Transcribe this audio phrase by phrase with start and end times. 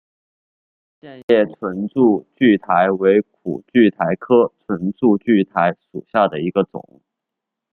[0.99, 7.01] 线叶唇柱苣苔为苦苣苔科唇柱苣苔属下的一个种。